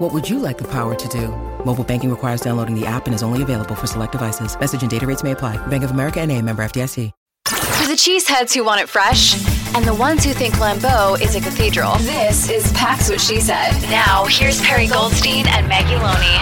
What 0.00 0.12
would 0.12 0.28
you 0.28 0.40
like 0.40 0.58
the 0.58 0.66
power 0.66 0.96
to 0.96 1.08
do? 1.08 1.28
Mobile 1.64 1.84
banking 1.84 2.10
requires 2.10 2.40
downloading 2.40 2.74
the 2.74 2.84
app 2.84 3.06
and 3.06 3.14
is 3.14 3.22
only 3.22 3.42
available 3.42 3.76
for 3.76 3.86
select 3.86 4.10
devices. 4.10 4.58
Message 4.58 4.82
and 4.82 4.90
data 4.90 5.06
rates 5.06 5.22
may 5.22 5.30
apply. 5.30 5.56
Bank 5.68 5.84
of 5.84 5.92
America 5.92 6.20
and 6.20 6.32
a 6.32 6.42
member 6.42 6.64
FDIC. 6.64 7.12
For 7.46 7.86
the 7.86 7.94
cheeseheads 7.94 8.52
who 8.52 8.64
want 8.64 8.80
it 8.80 8.88
fresh 8.88 9.34
and 9.76 9.84
the 9.84 9.94
ones 9.94 10.24
who 10.24 10.32
think 10.32 10.54
Lambeau 10.54 11.20
is 11.20 11.36
a 11.36 11.40
cathedral, 11.40 11.94
this 11.98 12.50
is 12.50 12.72
Pax 12.72 13.08
What 13.08 13.20
She 13.20 13.40
Said. 13.40 13.70
Now, 13.82 14.24
here's 14.24 14.60
Perri 14.62 14.88
Goldstein 14.88 15.46
and 15.46 15.68
Maggie 15.68 15.94
Loney. 15.94 16.38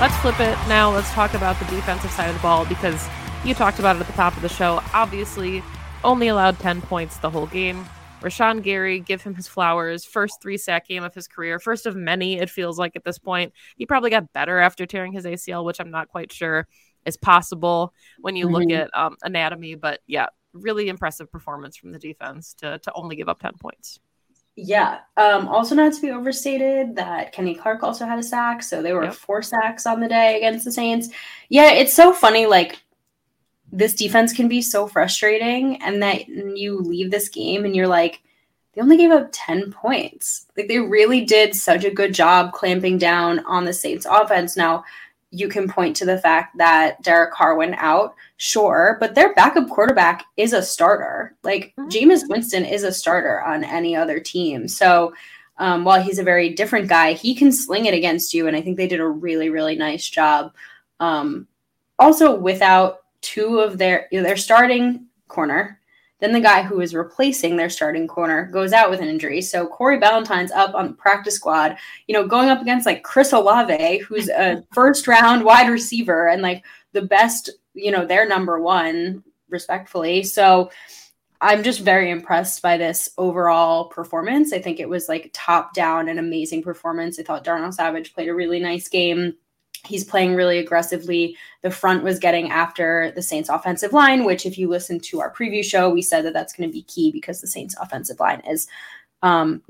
Let's 0.00 0.16
flip 0.20 0.40
it 0.40 0.58
now. 0.66 0.90
Let's 0.90 1.10
talk 1.12 1.34
about 1.34 1.56
the 1.60 1.66
defensive 1.66 2.10
side 2.10 2.30
of 2.30 2.34
the 2.34 2.42
ball 2.42 2.66
because 2.66 3.06
you 3.44 3.54
talked 3.54 3.78
about 3.78 3.94
it 3.94 4.00
at 4.00 4.08
the 4.08 4.12
top 4.14 4.34
of 4.34 4.42
the 4.42 4.48
show. 4.48 4.82
Obviously, 4.92 5.62
only 6.02 6.26
allowed 6.26 6.58
10 6.58 6.80
points 6.80 7.18
the 7.18 7.30
whole 7.30 7.46
game. 7.46 7.86
Rashan 8.20 8.62
Gary, 8.62 9.00
give 9.00 9.22
him 9.22 9.34
his 9.34 9.46
flowers. 9.46 10.04
First 10.04 10.40
three 10.40 10.56
sack 10.56 10.88
game 10.88 11.04
of 11.04 11.14
his 11.14 11.28
career, 11.28 11.58
first 11.58 11.86
of 11.86 11.94
many, 11.94 12.38
it 12.38 12.50
feels 12.50 12.78
like 12.78 12.96
at 12.96 13.04
this 13.04 13.18
point. 13.18 13.52
He 13.76 13.86
probably 13.86 14.10
got 14.10 14.32
better 14.32 14.58
after 14.58 14.86
tearing 14.86 15.12
his 15.12 15.24
ACL, 15.24 15.64
which 15.64 15.80
I'm 15.80 15.90
not 15.90 16.08
quite 16.08 16.32
sure 16.32 16.66
is 17.04 17.16
possible 17.16 17.92
when 18.20 18.36
you 18.36 18.46
mm-hmm. 18.46 18.54
look 18.54 18.70
at 18.70 18.96
um, 18.96 19.16
anatomy. 19.22 19.74
But 19.74 20.00
yeah, 20.06 20.26
really 20.52 20.88
impressive 20.88 21.30
performance 21.30 21.76
from 21.76 21.92
the 21.92 21.98
defense 21.98 22.54
to, 22.54 22.78
to 22.78 22.92
only 22.94 23.16
give 23.16 23.28
up 23.28 23.40
10 23.40 23.52
points. 23.60 24.00
Yeah. 24.56 25.00
Um, 25.18 25.48
also, 25.48 25.74
not 25.74 25.92
to 25.92 26.00
be 26.00 26.10
overstated, 26.10 26.96
that 26.96 27.32
Kenny 27.32 27.54
Clark 27.54 27.82
also 27.82 28.06
had 28.06 28.18
a 28.18 28.22
sack. 28.22 28.62
So 28.62 28.82
they 28.82 28.94
were 28.94 29.04
yep. 29.04 29.14
four 29.14 29.42
sacks 29.42 29.84
on 29.84 30.00
the 30.00 30.08
day 30.08 30.38
against 30.38 30.64
the 30.64 30.72
Saints. 30.72 31.10
Yeah, 31.50 31.72
it's 31.72 31.92
so 31.92 32.12
funny. 32.12 32.46
Like, 32.46 32.82
this 33.72 33.94
defense 33.94 34.32
can 34.32 34.48
be 34.48 34.62
so 34.62 34.86
frustrating 34.86 35.80
and 35.82 36.02
that 36.02 36.28
you 36.28 36.78
leave 36.78 37.10
this 37.10 37.28
game 37.28 37.64
and 37.64 37.74
you're 37.74 37.88
like 37.88 38.20
they 38.74 38.82
only 38.82 38.96
gave 38.96 39.10
up 39.10 39.28
10 39.32 39.72
points 39.72 40.46
like 40.56 40.68
they 40.68 40.78
really 40.78 41.24
did 41.24 41.54
such 41.54 41.84
a 41.84 41.90
good 41.90 42.14
job 42.14 42.52
clamping 42.52 42.98
down 42.98 43.40
on 43.46 43.64
the 43.64 43.72
saints 43.72 44.06
offense 44.08 44.56
now 44.56 44.84
you 45.30 45.48
can 45.48 45.68
point 45.68 45.96
to 45.96 46.04
the 46.04 46.18
fact 46.18 46.56
that 46.56 47.02
Derek 47.02 47.32
Carr 47.32 47.56
went 47.56 47.74
out, 47.78 48.14
sure, 48.36 48.96
but 49.00 49.14
their 49.14 49.34
backup 49.34 49.68
quarterback 49.68 50.24
is 50.36 50.52
a 50.52 50.62
starter. 50.62 51.36
Like 51.42 51.74
mm-hmm. 51.78 51.88
Jameis 51.88 52.28
Winston 52.28 52.64
is 52.64 52.84
a 52.84 52.92
starter 52.92 53.42
on 53.42 53.64
any 53.64 53.96
other 53.96 54.20
team. 54.20 54.68
So 54.68 55.14
um, 55.58 55.84
while 55.84 56.02
he's 56.02 56.18
a 56.18 56.24
very 56.24 56.50
different 56.50 56.88
guy, 56.88 57.12
he 57.12 57.34
can 57.34 57.50
sling 57.50 57.86
it 57.86 57.94
against 57.94 58.34
you. 58.34 58.46
And 58.46 58.56
I 58.56 58.62
think 58.62 58.76
they 58.76 58.88
did 58.88 59.00
a 59.00 59.06
really, 59.06 59.50
really 59.50 59.76
nice 59.76 60.08
job. 60.08 60.54
Um, 61.00 61.46
also, 61.98 62.34
without 62.34 63.00
two 63.20 63.60
of 63.60 63.78
their 63.78 64.08
their 64.10 64.36
starting 64.36 65.06
corner. 65.28 65.80
Then 66.18 66.32
the 66.32 66.40
guy 66.40 66.62
who 66.62 66.80
is 66.80 66.94
replacing 66.94 67.56
their 67.56 67.68
starting 67.68 68.08
corner 68.08 68.46
goes 68.46 68.72
out 68.72 68.88
with 68.88 69.00
an 69.00 69.08
injury. 69.08 69.42
So 69.42 69.66
Corey 69.66 69.98
Ballentine's 69.98 70.50
up 70.50 70.74
on 70.74 70.86
the 70.86 70.92
practice 70.94 71.34
squad, 71.34 71.76
you 72.06 72.14
know, 72.14 72.26
going 72.26 72.48
up 72.48 72.62
against 72.62 72.86
like 72.86 73.02
Chris 73.02 73.32
Olave, 73.32 73.98
who's 73.98 74.30
a 74.30 74.64
first 74.72 75.06
round 75.06 75.44
wide 75.44 75.68
receiver 75.68 76.28
and 76.28 76.40
like 76.40 76.64
the 76.92 77.02
best, 77.02 77.50
you 77.74 77.90
know, 77.90 78.06
their 78.06 78.26
number 78.26 78.58
one, 78.58 79.22
respectfully. 79.50 80.22
So 80.22 80.70
I'm 81.40 81.62
just 81.62 81.80
very 81.80 82.10
impressed 82.10 82.62
by 82.62 82.78
this 82.78 83.10
overall 83.18 83.86
performance. 83.88 84.52
I 84.52 84.60
think 84.60 84.80
it 84.80 84.88
was 84.88 85.08
like 85.08 85.30
top 85.34 85.74
down 85.74 86.08
an 86.08 86.18
amazing 86.18 86.62
performance. 86.62 87.18
I 87.18 87.24
thought 87.24 87.44
Darnell 87.44 87.72
Savage 87.72 88.14
played 88.14 88.28
a 88.28 88.34
really 88.34 88.58
nice 88.58 88.88
game 88.88 89.34
he's 89.86 90.04
playing 90.04 90.34
really 90.34 90.58
aggressively. 90.58 91.36
The 91.62 91.70
front 91.70 92.02
was 92.02 92.18
getting 92.18 92.50
after 92.50 93.12
the 93.14 93.22
Saints 93.22 93.48
offensive 93.48 93.92
line, 93.92 94.24
which 94.24 94.46
if 94.46 94.58
you 94.58 94.68
listen 94.68 95.00
to 95.00 95.20
our 95.20 95.32
preview 95.32 95.64
show, 95.64 95.88
we 95.90 96.02
said 96.02 96.24
that 96.24 96.32
that's 96.32 96.52
going 96.52 96.68
to 96.68 96.72
be 96.72 96.82
key 96.82 97.10
because 97.10 97.40
the 97.40 97.46
Saints 97.46 97.74
offensive 97.80 98.20
line 98.20 98.40
is 98.40 98.66
um, 99.22 99.62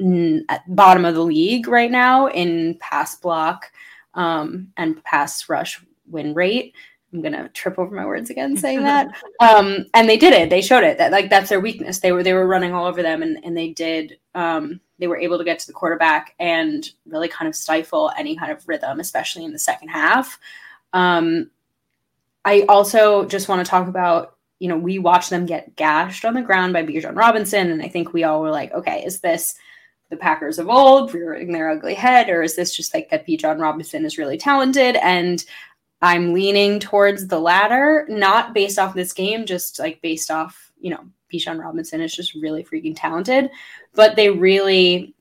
at 0.49 0.63
bottom 0.75 1.05
of 1.05 1.15
the 1.15 1.25
league 1.25 1.69
right 1.69 1.91
now 1.91 2.29
in 2.29 2.77
pass 2.81 3.15
block 3.15 3.71
um, 4.15 4.73
and 4.77 5.03
pass 5.05 5.49
rush 5.49 5.81
win 6.09 6.35
rate. 6.35 6.75
I'm 7.17 7.23
gonna 7.23 7.49
trip 7.49 7.79
over 7.79 7.95
my 7.95 8.05
words 8.05 8.31
again 8.31 8.57
saying 8.57 8.83
that. 8.83 9.09
Um, 9.41 9.87
and 9.95 10.09
they 10.09 10.17
did 10.17 10.33
it. 10.33 10.51
They 10.51 10.63
showed 10.63 10.85
it 10.85 10.99
that 10.99 11.13
like 11.13 11.31
that's 11.31 11.49
their 11.49 11.61
weakness. 11.61 12.01
They 12.01 12.13
were 12.13 12.23
they 12.23 12.35
were 12.35 12.47
running 12.47 12.73
all 12.73 12.87
over 12.87 13.03
them 13.03 13.23
and, 13.23 13.39
and 13.45 13.57
they 13.57 13.71
did 13.71 14.19
um, 14.35 14.81
they 14.99 15.07
were 15.07 15.19
able 15.19 15.39
to 15.39 15.45
get 15.45 15.59
to 15.61 15.67
the 15.67 15.73
quarterback 15.73 16.35
and 16.39 16.89
really 17.07 17.29
kind 17.29 17.49
of 17.49 17.55
stifle 17.55 18.13
any 18.19 18.37
kind 18.37 18.53
of 18.53 18.67
rhythm, 18.69 19.01
especially 19.01 19.45
in 19.45 19.53
the 19.53 19.59
second 19.59 19.89
half. 19.89 20.39
Um, 20.93 21.51
I 22.45 22.63
also 22.69 23.27
just 23.27 23.49
want 23.49 23.65
to 23.65 23.71
talk 23.71 23.89
about, 23.89 24.37
you 24.59 24.69
know, 24.69 24.79
we 24.79 24.99
watched 24.99 25.31
them 25.31 25.47
get 25.47 25.77
gashed 25.77 26.25
on 26.25 26.35
the 26.35 26.43
ground 26.43 26.73
by 26.73 26.85
Bijan 26.85 27.17
Robinson, 27.17 27.71
and 27.71 27.83
I 27.83 27.89
think 27.89 28.13
we 28.13 28.25
all 28.25 28.41
were 28.41 28.51
like, 28.51 28.73
okay, 28.73 29.05
is 29.05 29.21
this 29.21 29.55
the 30.09 30.17
Packers 30.17 30.59
of 30.59 30.69
old 30.69 31.13
rearing 31.13 31.53
their 31.53 31.71
ugly 31.71 31.95
head, 31.95 32.29
or 32.29 32.43
is 32.43 32.57
this 32.57 32.75
just 32.75 32.95
like 32.95 33.11
that 33.11 33.27
Bijan 33.27 33.61
Robinson 33.61 34.05
is 34.05 34.19
really 34.19 34.39
talented? 34.39 34.97
And 34.97 35.45
I'm 36.03 36.35
leaning 36.35 36.79
towards 36.79 37.27
the 37.27 37.39
latter, 37.39 38.07
not 38.09 38.55
based 38.55 38.79
off 38.79 38.95
this 38.95 39.13
game, 39.13 39.47
just 39.47 39.79
like 39.79 40.03
based 40.03 40.31
off, 40.31 40.73
you 40.79 40.91
know, 40.91 41.05
Bijan 41.33 41.61
Robinson 41.61 42.01
is 42.01 42.15
just 42.15 42.35
really 42.35 42.63
freaking 42.63 42.95
talented. 42.95 43.51
But 43.95 44.15
they 44.17 44.31
really, 44.31 45.15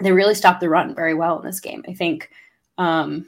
they 0.00 0.12
really 0.12 0.34
stopped 0.34 0.60
the 0.60 0.68
run 0.68 0.94
very 0.94 1.14
well 1.14 1.38
in 1.38 1.46
this 1.46 1.60
game. 1.60 1.84
I 1.88 1.94
think 1.94 2.30
um, 2.76 3.26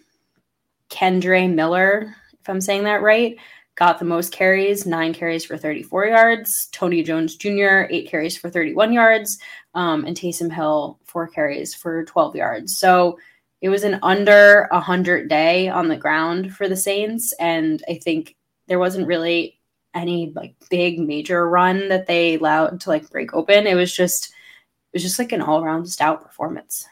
Kendre 0.91 1.53
Miller, 1.53 2.15
if 2.41 2.49
I'm 2.49 2.61
saying 2.61 2.85
that 2.85 3.03
right, 3.03 3.37
got 3.75 3.99
the 3.99 4.05
most 4.05 4.33
carries, 4.33 4.85
nine 4.85 5.15
carries 5.15 5.45
for 5.45 5.57
34 5.57 6.07
yards. 6.07 6.69
Tony 6.73 7.03
Jones 7.03 7.37
Jr., 7.37 7.87
eight 7.91 8.09
carries 8.09 8.37
for 8.37 8.51
31 8.51 8.93
yards. 8.93 9.39
Um, 9.75 10.05
and 10.05 10.17
Taysom 10.17 10.53
Hill, 10.53 10.99
four 11.05 11.29
carries 11.29 11.75
for 11.75 12.05
12 12.05 12.37
yards. 12.37 12.77
So 12.77 13.19
it 13.63 13.71
was 13.71 13.85
an 13.85 14.01
under 14.03 14.69
100 14.73 15.31
day 15.31 15.71
on 15.71 15.89
the 15.89 15.97
ground 15.97 16.55
for 16.55 16.69
the 16.69 16.77
Saints. 16.77 17.33
And 17.41 17.83
I 17.89 17.95
think 17.95 18.37
there 18.69 18.81
wasn't 18.81 19.09
really 19.09 19.61
any 19.95 20.33
like 20.37 20.57
big 20.71 20.99
major 20.99 21.49
run 21.49 21.89
that 21.89 22.07
they 22.07 22.35
allowed 22.37 22.81
to 22.83 22.91
like 22.91 23.11
break 23.11 23.35
open. 23.35 23.67
It 23.67 23.77
was 23.77 23.95
just 23.95 24.27
it 24.27 24.97
was 24.97 25.03
just 25.03 25.19
like 25.19 25.33
an 25.33 25.43
all 25.43 25.65
around 25.65 25.87
stout 25.87 26.23
performance. 26.25 26.87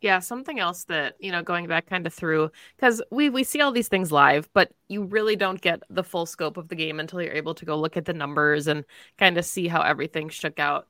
Yeah, 0.00 0.20
something 0.20 0.60
else 0.60 0.84
that, 0.84 1.16
you 1.18 1.32
know, 1.32 1.42
going 1.42 1.66
back 1.66 1.86
kind 1.86 2.06
of 2.06 2.14
through 2.14 2.52
because 2.76 3.02
we 3.10 3.30
we 3.30 3.42
see 3.42 3.60
all 3.60 3.72
these 3.72 3.88
things 3.88 4.12
live, 4.12 4.48
but 4.52 4.72
you 4.88 5.02
really 5.04 5.34
don't 5.34 5.60
get 5.60 5.82
the 5.90 6.04
full 6.04 6.24
scope 6.24 6.56
of 6.56 6.68
the 6.68 6.76
game 6.76 7.00
until 7.00 7.20
you're 7.20 7.32
able 7.32 7.54
to 7.56 7.64
go 7.64 7.76
look 7.76 7.96
at 7.96 8.04
the 8.04 8.12
numbers 8.12 8.68
and 8.68 8.84
kind 9.18 9.36
of 9.38 9.44
see 9.44 9.66
how 9.66 9.82
everything 9.82 10.28
shook 10.28 10.60
out. 10.60 10.86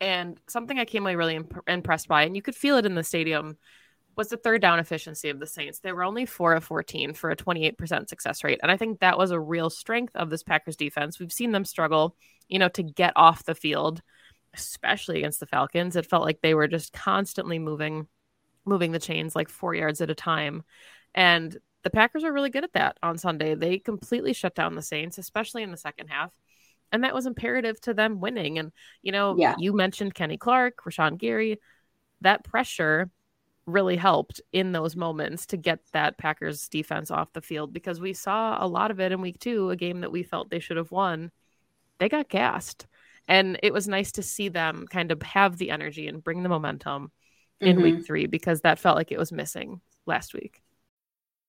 And 0.00 0.38
something 0.48 0.78
I 0.78 0.84
came 0.86 1.04
away 1.04 1.16
really 1.16 1.36
imp- 1.36 1.62
impressed 1.68 2.08
by, 2.08 2.24
and 2.24 2.36
you 2.36 2.42
could 2.42 2.56
feel 2.56 2.76
it 2.76 2.86
in 2.86 2.94
the 2.94 3.04
stadium, 3.04 3.56
was 4.16 4.28
the 4.28 4.36
third 4.36 4.60
down 4.60 4.78
efficiency 4.78 5.30
of 5.30 5.38
the 5.38 5.46
Saints. 5.46 5.78
They 5.78 5.92
were 5.92 6.04
only 6.04 6.26
4 6.26 6.54
of 6.54 6.64
14 6.64 7.14
for 7.14 7.30
a 7.30 7.36
28% 7.36 8.08
success 8.08 8.44
rate. 8.44 8.60
And 8.62 8.70
I 8.70 8.76
think 8.76 9.00
that 9.00 9.18
was 9.18 9.30
a 9.30 9.40
real 9.40 9.70
strength 9.70 10.14
of 10.16 10.30
this 10.30 10.42
Packers 10.42 10.76
defense. 10.76 11.18
We've 11.18 11.32
seen 11.32 11.52
them 11.52 11.64
struggle, 11.64 12.16
you 12.48 12.58
know, 12.58 12.68
to 12.70 12.82
get 12.82 13.14
off 13.16 13.44
the 13.44 13.54
field, 13.54 14.02
especially 14.54 15.18
against 15.18 15.40
the 15.40 15.46
Falcons. 15.46 15.96
It 15.96 16.06
felt 16.06 16.24
like 16.24 16.40
they 16.42 16.54
were 16.54 16.68
just 16.68 16.92
constantly 16.92 17.58
moving 17.58 18.06
moving 18.64 18.92
the 18.92 18.98
chains 19.00 19.34
like 19.34 19.48
4 19.48 19.74
yards 19.74 20.00
at 20.00 20.10
a 20.10 20.14
time. 20.14 20.62
And 21.14 21.56
the 21.82 21.90
Packers 21.90 22.22
are 22.22 22.32
really 22.32 22.50
good 22.50 22.62
at 22.62 22.74
that 22.74 22.96
on 23.02 23.18
Sunday. 23.18 23.56
They 23.56 23.78
completely 23.78 24.34
shut 24.34 24.54
down 24.54 24.76
the 24.76 24.82
Saints, 24.82 25.18
especially 25.18 25.64
in 25.64 25.72
the 25.72 25.76
second 25.76 26.08
half. 26.08 26.32
And 26.92 27.02
that 27.02 27.14
was 27.14 27.26
imperative 27.26 27.80
to 27.82 27.94
them 27.94 28.20
winning. 28.20 28.58
And, 28.58 28.70
you 29.02 29.10
know, 29.10 29.34
yeah. 29.36 29.56
you 29.58 29.72
mentioned 29.72 30.14
Kenny 30.14 30.36
Clark, 30.36 30.84
Rashan 30.84 31.18
Gary. 31.18 31.58
That 32.20 32.44
pressure 32.44 33.10
really 33.66 33.96
helped 33.96 34.40
in 34.52 34.72
those 34.72 34.96
moments 34.96 35.46
to 35.46 35.56
get 35.56 35.80
that 35.92 36.18
Packers 36.18 36.68
defense 36.68 37.10
off 37.10 37.32
the 37.32 37.40
field 37.40 37.72
because 37.72 38.00
we 38.00 38.12
saw 38.12 38.62
a 38.62 38.66
lot 38.66 38.90
of 38.90 39.00
it 39.00 39.12
in 39.12 39.20
week 39.20 39.38
two, 39.38 39.70
a 39.70 39.76
game 39.76 40.00
that 40.00 40.12
we 40.12 40.22
felt 40.22 40.50
they 40.50 40.58
should 40.58 40.76
have 40.76 40.90
won. 40.90 41.30
They 41.98 42.08
got 42.08 42.28
gassed. 42.28 42.86
And 43.28 43.58
it 43.62 43.72
was 43.72 43.86
nice 43.86 44.12
to 44.12 44.22
see 44.22 44.48
them 44.48 44.86
kind 44.90 45.12
of 45.12 45.22
have 45.22 45.56
the 45.56 45.70
energy 45.70 46.08
and 46.08 46.24
bring 46.24 46.42
the 46.42 46.48
momentum 46.48 47.12
in 47.60 47.76
mm-hmm. 47.76 47.82
week 47.82 48.06
three 48.06 48.26
because 48.26 48.62
that 48.62 48.80
felt 48.80 48.96
like 48.96 49.12
it 49.12 49.18
was 49.18 49.30
missing 49.30 49.80
last 50.06 50.34
week. 50.34 50.61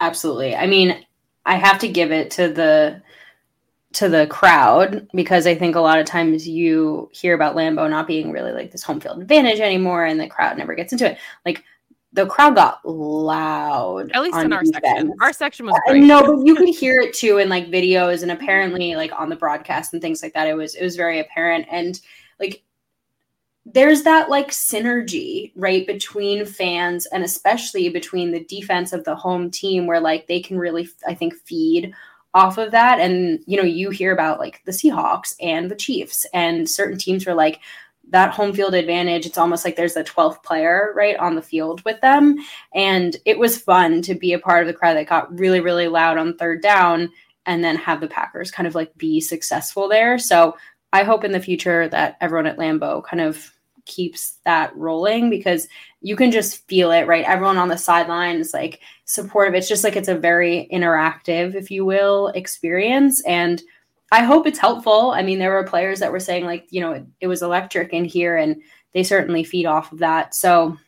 Absolutely. 0.00 0.54
I 0.54 0.66
mean, 0.66 1.04
I 1.44 1.56
have 1.56 1.78
to 1.80 1.88
give 1.88 2.12
it 2.12 2.30
to 2.32 2.48
the 2.48 3.02
to 3.94 4.08
the 4.08 4.26
crowd 4.26 5.08
because 5.14 5.46
I 5.46 5.54
think 5.54 5.74
a 5.74 5.80
lot 5.80 5.98
of 5.98 6.06
times 6.06 6.46
you 6.46 7.08
hear 7.12 7.34
about 7.34 7.56
Lambeau 7.56 7.88
not 7.88 8.06
being 8.06 8.30
really 8.30 8.52
like 8.52 8.70
this 8.70 8.82
home 8.82 9.00
field 9.00 9.20
advantage 9.20 9.60
anymore, 9.60 10.04
and 10.04 10.20
the 10.20 10.28
crowd 10.28 10.58
never 10.58 10.74
gets 10.74 10.92
into 10.92 11.10
it. 11.10 11.18
Like 11.46 11.64
the 12.12 12.26
crowd 12.26 12.54
got 12.54 12.80
loud. 12.84 14.10
At 14.12 14.22
least 14.22 14.38
in 14.38 14.52
our 14.52 14.62
defense. 14.62 14.84
section. 14.84 15.14
Our 15.20 15.32
section 15.32 15.66
was 15.66 15.80
great. 15.86 16.02
No, 16.02 16.22
but 16.22 16.46
you 16.46 16.54
could 16.54 16.68
hear 16.68 17.00
it 17.00 17.14
too 17.14 17.38
in 17.38 17.48
like 17.48 17.68
videos 17.68 18.22
and 18.22 18.30
apparently 18.30 18.94
like 18.94 19.12
on 19.18 19.28
the 19.28 19.36
broadcast 19.36 19.92
and 19.92 20.02
things 20.02 20.22
like 20.22 20.34
that. 20.34 20.46
It 20.46 20.54
was 20.54 20.74
it 20.74 20.84
was 20.84 20.96
very 20.96 21.20
apparent. 21.20 21.66
And 21.70 22.00
like 22.38 22.62
there's 23.74 24.02
that 24.02 24.30
like 24.30 24.48
synergy 24.50 25.52
right 25.56 25.86
between 25.86 26.46
fans 26.46 27.06
and 27.06 27.22
especially 27.22 27.88
between 27.88 28.30
the 28.30 28.44
defense 28.44 28.92
of 28.92 29.04
the 29.04 29.14
home 29.14 29.50
team 29.50 29.86
where 29.86 30.00
like 30.00 30.26
they 30.26 30.40
can 30.40 30.58
really 30.58 30.88
i 31.06 31.14
think 31.14 31.34
feed 31.34 31.94
off 32.34 32.58
of 32.58 32.70
that. 32.72 33.00
And 33.00 33.40
you 33.46 33.56
know 33.56 33.66
you 33.66 33.90
hear 33.90 34.12
about 34.12 34.38
like 34.38 34.62
the 34.64 34.72
seahawks 34.72 35.34
and 35.40 35.70
the 35.70 35.76
chiefs 35.76 36.26
and 36.32 36.68
certain 36.68 36.98
teams 36.98 37.26
are 37.26 37.34
like 37.34 37.60
that 38.10 38.32
home 38.32 38.54
field 38.54 38.72
advantage 38.72 39.26
it's 39.26 39.36
almost 39.36 39.66
like 39.66 39.76
there's 39.76 39.96
a 39.96 40.02
12th 40.02 40.42
player 40.42 40.94
right 40.96 41.16
on 41.16 41.34
the 41.34 41.42
field 41.42 41.84
with 41.84 42.00
them. 42.00 42.36
And 42.74 43.16
it 43.24 43.38
was 43.38 43.58
fun 43.58 44.02
to 44.02 44.14
be 44.14 44.32
a 44.32 44.38
part 44.38 44.62
of 44.62 44.66
the 44.66 44.78
crowd 44.78 44.94
that 44.94 45.08
got 45.08 45.36
really 45.38 45.60
really 45.60 45.88
loud 45.88 46.18
on 46.18 46.36
third 46.36 46.62
down 46.62 47.10
and 47.46 47.64
then 47.64 47.76
have 47.76 48.00
the 48.00 48.08
packers 48.08 48.50
kind 48.50 48.66
of 48.66 48.74
like 48.74 48.96
be 48.96 49.20
successful 49.20 49.88
there. 49.88 50.18
So 50.18 50.56
i 50.92 51.02
hope 51.02 51.24
in 51.24 51.32
the 51.32 51.40
future 51.40 51.88
that 51.88 52.16
everyone 52.20 52.46
at 52.46 52.56
lambeau 52.56 53.04
kind 53.04 53.20
of 53.20 53.52
keeps 53.88 54.38
that 54.44 54.74
rolling 54.76 55.28
because 55.28 55.66
you 56.00 56.14
can 56.14 56.30
just 56.30 56.66
feel 56.68 56.92
it, 56.92 57.08
right? 57.08 57.24
Everyone 57.24 57.58
on 57.58 57.68
the 57.68 57.76
sideline 57.76 58.38
is 58.38 58.54
like 58.54 58.80
supportive. 59.04 59.54
It's 59.54 59.68
just 59.68 59.82
like 59.82 59.96
it's 59.96 60.08
a 60.08 60.14
very 60.14 60.68
interactive, 60.72 61.56
if 61.56 61.70
you 61.70 61.84
will, 61.84 62.28
experience. 62.28 63.24
And 63.24 63.60
I 64.12 64.22
hope 64.22 64.46
it's 64.46 64.60
helpful. 64.60 65.10
I 65.10 65.22
mean, 65.22 65.38
there 65.38 65.52
were 65.52 65.64
players 65.64 65.98
that 66.00 66.12
were 66.12 66.20
saying, 66.20 66.44
like, 66.44 66.66
you 66.70 66.80
know, 66.80 66.92
it, 66.92 67.06
it 67.20 67.26
was 67.26 67.42
electric 67.42 67.92
in 67.92 68.04
here, 68.04 68.36
and 68.36 68.62
they 68.92 69.02
certainly 69.02 69.44
feed 69.44 69.66
off 69.66 69.92
of 69.92 69.98
that. 69.98 70.34
So, 70.34 70.78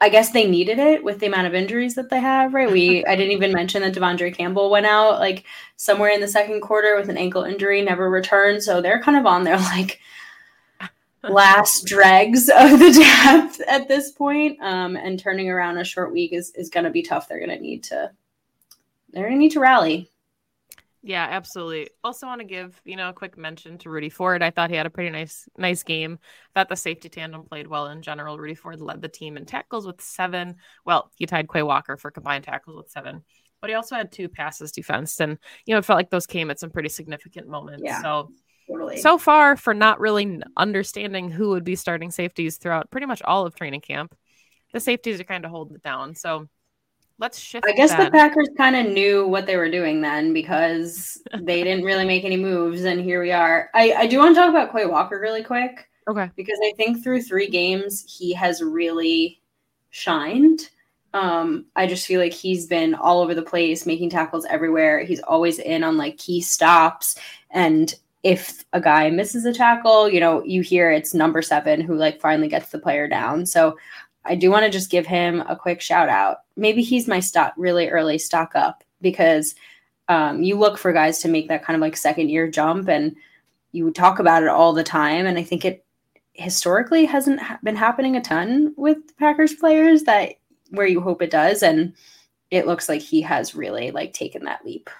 I 0.00 0.10
guess 0.10 0.32
they 0.32 0.46
needed 0.46 0.78
it 0.78 1.02
with 1.02 1.20
the 1.20 1.26
amount 1.26 1.46
of 1.46 1.54
injuries 1.54 1.94
that 1.94 2.10
they 2.10 2.20
have, 2.20 2.52
right? 2.52 2.70
We 2.70 3.04
I 3.06 3.16
didn't 3.16 3.32
even 3.32 3.52
mention 3.52 3.80
that 3.80 3.94
De'Vondre 3.94 4.34
Campbell 4.36 4.70
went 4.70 4.84
out 4.84 5.20
like 5.20 5.44
somewhere 5.76 6.10
in 6.10 6.20
the 6.20 6.28
second 6.28 6.60
quarter 6.60 6.96
with 6.96 7.08
an 7.08 7.16
ankle 7.16 7.44
injury, 7.44 7.80
never 7.80 8.10
returned. 8.10 8.62
So 8.62 8.82
they're 8.82 9.02
kind 9.02 9.16
of 9.16 9.24
on 9.24 9.44
their 9.44 9.56
like 9.74 10.00
last 11.22 11.86
dregs 11.86 12.48
of 12.48 12.78
the 12.78 12.92
depth 13.24 13.60
at 13.68 13.88
this 13.88 14.12
point. 14.12 14.58
Um, 14.60 14.96
and 14.96 15.18
turning 15.18 15.50
around 15.50 15.78
a 15.78 15.84
short 15.84 16.12
week 16.12 16.32
is, 16.32 16.50
is 16.54 16.70
going 16.70 16.84
to 16.84 16.90
be 16.90 17.02
tough. 17.02 17.28
They're 17.28 17.44
going 17.44 17.56
to 17.56 17.60
need 17.60 17.84
to, 17.84 18.10
they're 19.10 19.24
going 19.24 19.34
to 19.34 19.38
need 19.38 19.52
to 19.52 19.60
rally. 19.60 20.10
Yeah, 21.02 21.26
absolutely. 21.30 21.88
Also 22.04 22.26
want 22.26 22.40
to 22.40 22.46
give, 22.46 22.78
you 22.84 22.96
know, 22.96 23.08
a 23.08 23.14
quick 23.14 23.38
mention 23.38 23.78
to 23.78 23.90
Rudy 23.90 24.10
Ford. 24.10 24.42
I 24.42 24.50
thought 24.50 24.68
he 24.68 24.76
had 24.76 24.84
a 24.84 24.90
pretty 24.90 25.08
nice 25.08 25.48
nice 25.56 25.82
game. 25.82 26.18
I 26.22 26.60
thought 26.60 26.68
the 26.68 26.76
safety 26.76 27.08
tandem 27.08 27.44
played 27.44 27.66
well 27.66 27.86
in 27.86 28.02
general. 28.02 28.38
Rudy 28.38 28.54
Ford 28.54 28.82
led 28.82 29.00
the 29.00 29.08
team 29.08 29.38
in 29.38 29.46
tackles 29.46 29.86
with 29.86 30.02
seven. 30.02 30.56
Well, 30.84 31.10
he 31.16 31.24
tied 31.24 31.48
Quay 31.50 31.62
Walker 31.62 31.96
for 31.96 32.10
combined 32.10 32.44
tackles 32.44 32.76
with 32.76 32.90
seven. 32.90 33.24
But 33.62 33.70
he 33.70 33.76
also 33.76 33.94
had 33.94 34.12
two 34.12 34.28
passes 34.28 34.72
defense. 34.72 35.20
And, 35.20 35.38
you 35.64 35.74
know, 35.74 35.78
it 35.78 35.84
felt 35.84 35.98
like 35.98 36.10
those 36.10 36.26
came 36.26 36.50
at 36.50 36.60
some 36.60 36.70
pretty 36.70 36.88
significant 36.90 37.48
moments. 37.48 37.82
Yeah. 37.84 38.02
So 38.02 38.30
Totally. 38.70 38.98
So 38.98 39.18
far, 39.18 39.56
for 39.56 39.74
not 39.74 40.00
really 40.00 40.40
understanding 40.56 41.30
who 41.30 41.50
would 41.50 41.64
be 41.64 41.74
starting 41.74 42.10
safeties 42.10 42.56
throughout 42.56 42.90
pretty 42.90 43.06
much 43.06 43.20
all 43.22 43.46
of 43.46 43.54
training 43.54 43.80
camp, 43.80 44.14
the 44.72 44.80
safeties 44.80 45.20
are 45.20 45.24
kind 45.24 45.44
of 45.44 45.50
holding 45.50 45.76
it 45.76 45.82
down. 45.82 46.14
So 46.14 46.46
let's 47.18 47.38
shift. 47.38 47.66
I 47.66 47.72
guess 47.72 47.90
that. 47.90 48.04
the 48.04 48.10
Packers 48.10 48.48
kind 48.56 48.76
of 48.76 48.92
knew 48.92 49.26
what 49.26 49.46
they 49.46 49.56
were 49.56 49.70
doing 49.70 50.00
then 50.00 50.32
because 50.32 51.20
they 51.40 51.64
didn't 51.64 51.84
really 51.84 52.04
make 52.04 52.24
any 52.24 52.36
moves, 52.36 52.84
and 52.84 53.00
here 53.00 53.20
we 53.20 53.32
are. 53.32 53.70
I, 53.74 53.92
I 53.92 54.06
do 54.06 54.18
want 54.18 54.34
to 54.34 54.40
talk 54.40 54.50
about 54.50 54.72
Quay 54.72 54.86
Walker 54.86 55.18
really 55.20 55.42
quick. 55.42 55.88
Okay. 56.08 56.30
Because 56.36 56.58
I 56.64 56.72
think 56.76 57.02
through 57.02 57.22
three 57.22 57.48
games, 57.48 58.04
he 58.08 58.32
has 58.34 58.62
really 58.62 59.40
shined. 59.90 60.70
Um, 61.12 61.66
I 61.74 61.86
just 61.86 62.06
feel 62.06 62.20
like 62.20 62.32
he's 62.32 62.66
been 62.66 62.94
all 62.94 63.20
over 63.20 63.34
the 63.34 63.42
place, 63.42 63.84
making 63.84 64.10
tackles 64.10 64.46
everywhere. 64.46 65.04
He's 65.04 65.20
always 65.20 65.58
in 65.58 65.82
on 65.82 65.96
like 65.96 66.18
key 66.18 66.40
stops. 66.40 67.16
And 67.50 67.92
if 68.22 68.64
a 68.72 68.80
guy 68.80 69.10
misses 69.10 69.44
a 69.44 69.52
tackle, 69.52 70.08
you 70.08 70.20
know, 70.20 70.42
you 70.44 70.62
hear 70.62 70.90
it's 70.90 71.14
number 71.14 71.40
seven 71.40 71.80
who 71.80 71.94
like 71.94 72.20
finally 72.20 72.48
gets 72.48 72.68
the 72.68 72.78
player 72.78 73.08
down. 73.08 73.46
So 73.46 73.78
I 74.24 74.34
do 74.34 74.50
want 74.50 74.64
to 74.64 74.70
just 74.70 74.90
give 74.90 75.06
him 75.06 75.42
a 75.48 75.56
quick 75.56 75.80
shout 75.80 76.08
out. 76.08 76.38
Maybe 76.56 76.82
he's 76.82 77.08
my 77.08 77.20
stock 77.20 77.54
really 77.56 77.88
early 77.88 78.18
stock 78.18 78.52
up 78.54 78.84
because 79.00 79.54
um, 80.08 80.42
you 80.42 80.58
look 80.58 80.76
for 80.76 80.92
guys 80.92 81.20
to 81.20 81.28
make 81.28 81.48
that 81.48 81.64
kind 81.64 81.74
of 81.74 81.80
like 81.80 81.96
second 81.96 82.28
year 82.28 82.50
jump 82.50 82.88
and 82.88 83.16
you 83.72 83.90
talk 83.90 84.18
about 84.18 84.42
it 84.42 84.48
all 84.48 84.72
the 84.72 84.84
time. 84.84 85.24
And 85.24 85.38
I 85.38 85.42
think 85.42 85.64
it 85.64 85.84
historically 86.34 87.06
hasn't 87.06 87.40
been 87.62 87.76
happening 87.76 88.16
a 88.16 88.20
ton 88.20 88.74
with 88.76 88.98
Packers 89.18 89.54
players 89.54 90.02
that 90.02 90.34
where 90.70 90.86
you 90.86 91.00
hope 91.00 91.22
it 91.22 91.30
does. 91.30 91.62
And 91.62 91.94
it 92.50 92.66
looks 92.66 92.88
like 92.88 93.00
he 93.00 93.22
has 93.22 93.54
really 93.54 93.92
like 93.92 94.12
taken 94.12 94.44
that 94.44 94.64
leap. 94.64 94.90